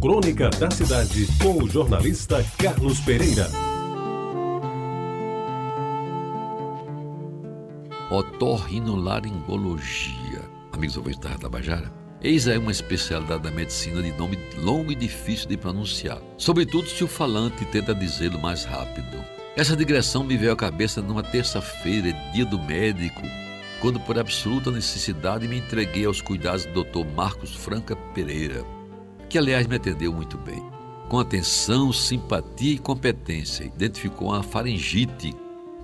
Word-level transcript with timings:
Crônica 0.00 0.48
da 0.48 0.70
Cidade, 0.70 1.26
com 1.42 1.62
o 1.62 1.68
jornalista 1.68 2.42
Carlos 2.56 3.00
Pereira. 3.00 3.46
Otorrinolaringologia. 8.10 10.40
Amigos 10.72 10.96
ouvintes 10.96 11.20
da 11.20 11.36
Tabajara, 11.36 11.92
eis 12.22 12.48
aí 12.48 12.56
uma 12.56 12.70
especialidade 12.70 13.42
da 13.42 13.50
medicina 13.50 14.02
de 14.02 14.10
nome 14.12 14.38
longo 14.56 14.90
e 14.90 14.94
difícil 14.94 15.46
de 15.46 15.58
pronunciar, 15.58 16.22
sobretudo 16.38 16.88
se 16.88 17.04
o 17.04 17.08
falante 17.08 17.66
tenta 17.66 17.94
dizê-lo 17.94 18.40
mais 18.40 18.64
rápido. 18.64 19.22
Essa 19.54 19.76
digressão 19.76 20.24
me 20.24 20.38
veio 20.38 20.52
à 20.52 20.56
cabeça 20.56 21.02
numa 21.02 21.22
terça-feira, 21.22 22.10
dia 22.32 22.46
do 22.46 22.58
médico, 22.58 23.20
quando 23.82 24.00
por 24.00 24.18
absoluta 24.18 24.70
necessidade 24.70 25.46
me 25.46 25.58
entreguei 25.58 26.06
aos 26.06 26.22
cuidados 26.22 26.64
do 26.64 26.84
Dr. 26.84 27.04
Marcos 27.14 27.54
Franca 27.54 27.94
Pereira 28.14 28.64
que 29.30 29.38
aliás 29.38 29.66
me 29.68 29.76
atendeu 29.76 30.12
muito 30.12 30.36
bem. 30.36 30.60
Com 31.08 31.20
atenção, 31.20 31.92
simpatia 31.92 32.74
e 32.74 32.78
competência, 32.78 33.64
identificou 33.64 34.28
uma 34.28 34.42
faringite 34.42 35.32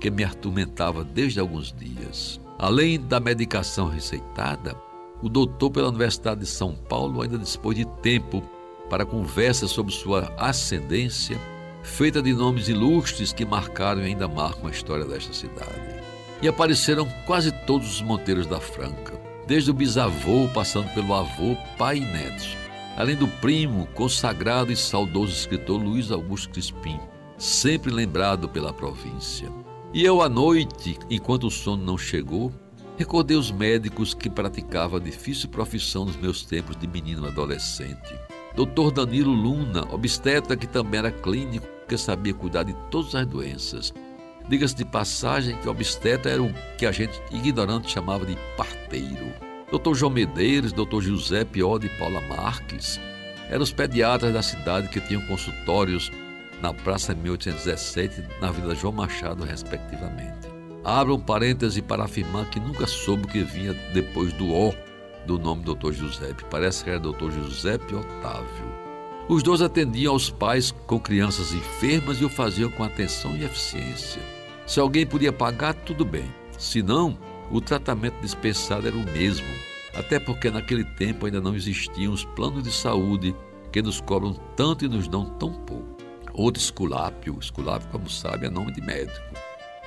que 0.00 0.10
me 0.10 0.24
atormentava 0.24 1.04
desde 1.04 1.38
alguns 1.38 1.72
dias. 1.72 2.40
Além 2.58 3.00
da 3.00 3.20
medicação 3.20 3.88
receitada, 3.88 4.76
o 5.22 5.28
doutor 5.28 5.70
pela 5.70 5.88
Universidade 5.88 6.40
de 6.40 6.46
São 6.46 6.74
Paulo 6.74 7.22
ainda 7.22 7.38
dispôs 7.38 7.76
de 7.76 7.84
tempo 8.02 8.42
para 8.90 9.06
conversa 9.06 9.68
sobre 9.68 9.92
sua 9.92 10.32
ascendência, 10.36 11.38
feita 11.82 12.20
de 12.20 12.32
nomes 12.32 12.68
ilustres 12.68 13.32
que 13.32 13.44
marcaram 13.44 14.02
e 14.02 14.06
ainda 14.06 14.26
marcam 14.26 14.66
a 14.66 14.72
história 14.72 15.04
desta 15.04 15.32
cidade. 15.32 16.02
E 16.42 16.48
apareceram 16.48 17.08
quase 17.24 17.52
todos 17.64 17.88
os 17.94 18.02
monteiros 18.02 18.46
da 18.46 18.60
Franca, 18.60 19.20
desde 19.46 19.70
o 19.70 19.74
bisavô, 19.74 20.48
passando 20.52 20.92
pelo 20.94 21.14
avô, 21.14 21.56
pai 21.78 21.98
e 21.98 22.00
netos 22.00 22.65
além 22.96 23.14
do 23.14 23.28
primo, 23.28 23.86
consagrado 23.94 24.72
e 24.72 24.76
saudoso 24.76 25.32
escritor 25.32 25.80
Luiz 25.80 26.10
Augusto 26.10 26.50
Crispim, 26.50 26.98
sempre 27.36 27.92
lembrado 27.92 28.48
pela 28.48 28.72
província. 28.72 29.52
E 29.92 30.04
eu, 30.04 30.22
à 30.22 30.28
noite, 30.28 30.98
enquanto 31.10 31.46
o 31.46 31.50
sono 31.50 31.84
não 31.84 31.98
chegou, 31.98 32.52
recordei 32.96 33.36
os 33.36 33.50
médicos 33.50 34.14
que 34.14 34.30
praticava 34.30 34.96
a 34.96 35.00
difícil 35.00 35.48
profissão 35.50 36.06
nos 36.06 36.16
meus 36.16 36.42
tempos 36.42 36.76
de 36.76 36.86
menino 36.86 37.26
adolescente. 37.26 38.18
Dr. 38.54 38.90
Danilo 38.90 39.32
Luna, 39.32 39.86
obstetra 39.92 40.56
que 40.56 40.66
também 40.66 40.98
era 40.98 41.10
clínico, 41.10 41.66
que 41.86 41.98
sabia 41.98 42.32
cuidar 42.32 42.62
de 42.62 42.74
todas 42.90 43.14
as 43.14 43.26
doenças. 43.26 43.92
Diga-se 44.48 44.74
de 44.74 44.84
passagem 44.84 45.56
que 45.58 45.68
obstetra 45.68 46.32
era 46.32 46.42
o 46.42 46.52
que 46.78 46.86
a 46.86 46.92
gente 46.92 47.20
ignorante 47.30 47.90
chamava 47.90 48.24
de 48.24 48.36
parteiro. 48.56 49.45
Dr. 49.70 49.94
João 49.94 50.12
Medeiros, 50.12 50.72
Dr. 50.72 51.00
José 51.00 51.44
Pior 51.44 51.78
de 51.78 51.88
Paula 51.98 52.20
Marques 52.20 53.00
eram 53.48 53.62
os 53.62 53.72
pediatras 53.72 54.32
da 54.32 54.42
cidade 54.42 54.88
que 54.88 55.00
tinham 55.00 55.24
consultórios 55.26 56.10
na 56.60 56.72
Praça 56.72 57.14
1817 57.14 58.24
na 58.40 58.50
Vila 58.50 58.74
João 58.74 58.92
Machado, 58.92 59.44
respectivamente. 59.44 60.48
Abra 60.84 61.14
um 61.14 61.20
parêntese 61.20 61.82
para 61.82 62.04
afirmar 62.04 62.48
que 62.48 62.60
nunca 62.60 62.86
soube 62.86 63.24
o 63.24 63.28
que 63.28 63.42
vinha 63.42 63.74
depois 63.92 64.32
do 64.32 64.52
O 64.52 64.74
do 65.26 65.38
nome 65.38 65.64
Dr. 65.64 65.92
Giuseppe. 65.92 66.44
Parece 66.50 66.84
que 66.84 66.90
era 66.90 67.00
Dr. 67.00 67.30
Giuseppe 67.30 67.94
Otávio. 67.94 68.86
Os 69.28 69.42
dois 69.42 69.60
atendiam 69.60 70.12
aos 70.12 70.30
pais 70.30 70.70
com 70.86 71.00
crianças 71.00 71.52
enfermas 71.52 72.20
e 72.20 72.24
o 72.24 72.28
faziam 72.28 72.70
com 72.70 72.84
atenção 72.84 73.36
e 73.36 73.44
eficiência. 73.44 74.22
Se 74.64 74.78
alguém 74.78 75.04
podia 75.04 75.32
pagar, 75.32 75.74
tudo 75.74 76.04
bem. 76.04 76.32
Se 76.56 76.82
não, 76.82 77.18
o 77.50 77.60
tratamento 77.60 78.20
dispensado 78.20 78.86
era 78.86 78.96
o 78.96 79.04
mesmo, 79.12 79.46
até 79.94 80.18
porque 80.18 80.50
naquele 80.50 80.84
tempo 80.84 81.26
ainda 81.26 81.40
não 81.40 81.54
existiam 81.54 82.12
os 82.12 82.24
planos 82.24 82.62
de 82.62 82.72
saúde 82.72 83.34
que 83.72 83.80
nos 83.80 84.00
cobram 84.00 84.34
tanto 84.56 84.84
e 84.84 84.88
nos 84.88 85.08
dão 85.08 85.24
tão 85.24 85.52
pouco. 85.52 85.96
Outro 86.32 86.60
esculápio, 86.60 87.38
esculápio, 87.40 87.88
como 87.88 88.10
sabe, 88.10 88.46
é 88.46 88.50
nome 88.50 88.72
de 88.72 88.80
médico, 88.82 89.34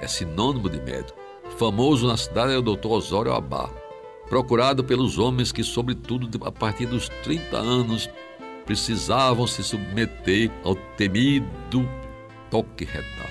é 0.00 0.06
sinônimo 0.08 0.68
de 0.68 0.80
médico. 0.80 1.18
Famoso 1.58 2.06
na 2.08 2.16
cidade 2.16 2.52
é 2.52 2.58
o 2.58 2.62
Dr. 2.62 2.88
Osório 2.88 3.32
Abá, 3.32 3.70
procurado 4.28 4.82
pelos 4.82 5.18
homens 5.18 5.52
que, 5.52 5.62
sobretudo 5.62 6.44
a 6.44 6.50
partir 6.50 6.86
dos 6.86 7.08
30 7.22 7.56
anos, 7.56 8.10
precisavam 8.64 9.46
se 9.46 9.62
submeter 9.62 10.50
ao 10.64 10.74
temido 10.96 11.88
toque 12.50 12.84
retal. 12.84 13.30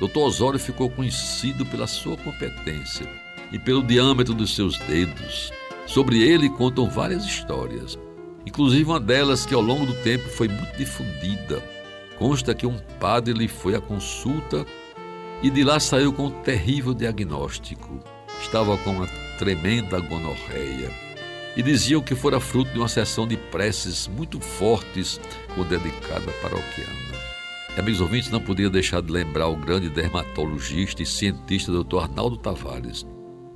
Dr. 0.00 0.18
Osório 0.18 0.58
ficou 0.58 0.88
conhecido 0.88 1.66
pela 1.66 1.86
sua 1.86 2.16
competência 2.16 3.27
e 3.52 3.58
pelo 3.58 3.82
diâmetro 3.82 4.34
dos 4.34 4.54
seus 4.54 4.78
dedos. 4.80 5.52
Sobre 5.86 6.22
ele 6.22 6.50
contam 6.50 6.88
várias 6.88 7.24
histórias, 7.24 7.98
inclusive 8.44 8.84
uma 8.84 9.00
delas 9.00 9.46
que 9.46 9.54
ao 9.54 9.60
longo 9.60 9.86
do 9.86 9.94
tempo 10.02 10.28
foi 10.28 10.48
muito 10.48 10.76
difundida. 10.76 11.62
Consta 12.18 12.54
que 12.54 12.66
um 12.66 12.78
padre 12.98 13.32
lhe 13.32 13.48
foi 13.48 13.74
à 13.74 13.80
consulta 13.80 14.66
e 15.42 15.50
de 15.50 15.62
lá 15.62 15.78
saiu 15.78 16.12
com 16.12 16.26
um 16.26 16.42
terrível 16.42 16.92
diagnóstico. 16.92 18.02
Estava 18.42 18.76
com 18.78 18.90
uma 18.90 19.08
tremenda 19.38 20.00
gonorreia. 20.00 20.90
E 21.56 21.62
diziam 21.62 22.02
que 22.02 22.14
fora 22.14 22.38
fruto 22.38 22.70
de 22.72 22.78
uma 22.78 22.88
sessão 22.88 23.26
de 23.26 23.36
preces 23.36 24.06
muito 24.08 24.40
fortes 24.40 25.20
com 25.54 25.64
dedicada 25.64 26.30
paroquiana. 26.42 27.08
Amigos 27.76 28.00
ouvintes, 28.00 28.30
não 28.30 28.40
podia 28.40 28.68
deixar 28.68 29.00
de 29.00 29.12
lembrar 29.12 29.48
o 29.48 29.56
grande 29.56 29.88
dermatologista 29.88 31.02
e 31.02 31.06
cientista 31.06 31.70
Dr. 31.72 31.98
Arnaldo 31.98 32.36
Tavares, 32.36 33.06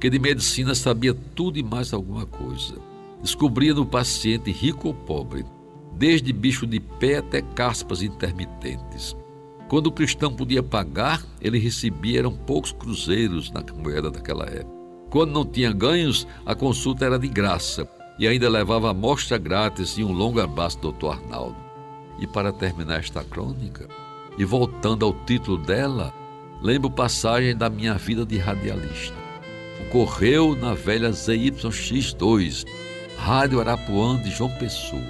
que 0.02 0.10
de 0.10 0.18
medicina 0.18 0.74
sabia 0.74 1.14
tudo 1.14 1.60
e 1.60 1.62
mais 1.62 1.92
alguma 1.92 2.26
coisa. 2.26 2.74
Descobria 3.22 3.72
no 3.72 3.86
paciente 3.86 4.50
rico 4.50 4.88
ou 4.88 4.94
pobre, 4.94 5.44
desde 5.92 6.32
bicho 6.32 6.66
de 6.66 6.80
pé 6.80 7.18
até 7.18 7.40
caspas 7.40 8.02
intermitentes. 8.02 9.16
Quando 9.68 9.86
o 9.86 9.92
cristão 9.92 10.34
podia 10.34 10.60
pagar, 10.60 11.24
ele 11.41 11.56
recebia 11.56 12.18
eram 12.18 12.32
poucos 12.32 12.72
cruzeiros 12.72 13.52
na 13.52 13.62
moeda 13.80 14.10
daquela 14.10 14.44
época. 14.46 14.76
Quando 15.08 15.30
não 15.30 15.46
tinha 15.46 15.70
ganhos, 15.70 16.26
a 16.44 16.52
consulta 16.52 17.04
era 17.04 17.16
de 17.16 17.28
graça 17.28 17.88
e 18.18 18.26
ainda 18.26 18.48
levava 18.48 18.91
amostra 18.91 19.38
grátis 19.38 19.96
e 19.98 20.02
um 20.02 20.10
longo 20.10 20.41
abraço 20.41 20.80
do 20.80 20.91
Dr. 20.91 21.10
Arnaldo. 21.12 21.56
E 22.18 22.26
para 22.26 22.52
terminar 22.52 22.98
esta 22.98 23.22
crônica, 23.22 23.86
e 24.36 24.44
voltando 24.44 25.06
ao 25.06 25.12
título 25.12 25.58
dela, 25.58 26.12
lembro 26.60 26.91
passagem 26.91 27.56
da 27.56 27.70
minha 27.70 27.94
vida 27.94 28.26
de 28.26 28.36
radialista 28.36 29.22
ocorreu 29.82 30.54
na 30.54 30.75
velha 30.75 31.10
ZYX2, 31.10 32.65
Rádio 33.16 33.60
Arapuã 33.60 34.16
de 34.16 34.31
João 34.31 34.50
Pessoa, 34.59 35.03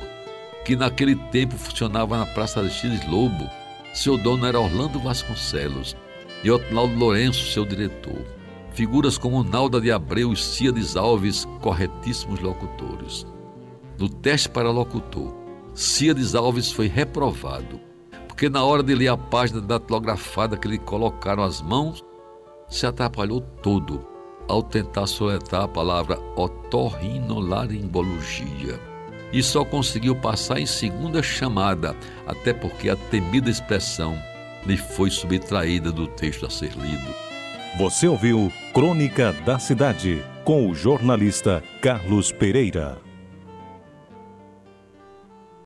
que 0.65 0.75
naquele 0.75 1.15
tempo 1.15 1.57
funcionava 1.57 2.17
na 2.19 2.27
Praça 2.27 2.63
de 2.63 2.71
X 2.71 3.07
Lobo. 3.09 3.49
Seu 3.95 4.17
dono 4.17 4.47
era 4.47 4.59
Orlando 4.59 4.99
Vasconcelos 4.99 5.95
e 6.43 6.51
Otnaldo 6.51 6.95
Lourenço, 6.95 7.53
seu 7.53 7.65
diretor. 7.65 8.25
Figuras 8.73 9.19
como 9.19 9.45
Nalda 9.45 9.81
de 9.81 9.93
Abreu 9.93 10.33
e 10.33 10.37
Ciades 10.37 10.97
Alves, 10.97 11.47
corretíssimos 11.61 12.41
locutores. 12.41 13.27
No 13.99 14.09
teste 14.09 14.49
para 14.49 14.71
locutor, 14.71 15.35
Ciades 15.75 16.35
Alves 16.35 16.73
foi 16.73 16.87
reprovado, 16.87 17.79
porque 18.27 18.49
na 18.49 18.65
hora 18.65 18.83
de 18.83 18.95
ler 18.95 19.09
a 19.09 19.17
página 19.17 19.61
datilografada 19.61 20.57
que 20.57 20.69
lhe 20.69 20.79
colocaram 20.79 21.43
as 21.43 21.61
mãos, 21.61 22.03
se 22.69 22.87
atrapalhou 22.87 23.43
todo 23.63 24.12
ao 24.53 24.63
tentar 24.63 25.07
soletrar 25.07 25.63
a 25.63 25.69
palavra 25.69 26.21
otorrinolaringologia. 26.37 28.79
E 29.33 29.43
só 29.43 29.65
conseguiu 29.65 30.15
passar 30.15 30.61
em 30.61 30.67
segunda 30.67 31.23
chamada, 31.23 31.97
até 32.27 32.53
porque 32.53 32.91
a 32.91 32.97
temida 32.97 33.49
expressão 33.49 34.15
lhe 34.67 34.77
foi 34.77 35.11
subtraída 35.11 35.91
do 35.91 36.07
texto 36.07 36.45
a 36.45 36.51
ser 36.51 36.73
lido. 36.73 37.15
Você 37.79 38.07
ouviu 38.07 38.53
Crônica 38.75 39.33
da 39.47 39.59
Cidade, 39.59 40.23
com 40.45 40.69
o 40.69 40.75
jornalista 40.75 41.65
Carlos 41.81 42.31
Pereira. 42.31 42.99